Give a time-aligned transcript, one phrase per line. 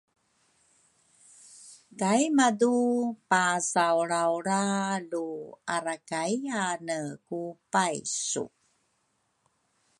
[1.99, 2.73] Kai madu
[3.29, 4.61] paasaulrawlra
[5.11, 5.25] lu
[5.75, 7.39] arakayyane ku
[7.71, 8.45] paysu